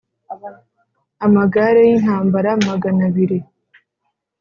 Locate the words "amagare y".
1.25-1.91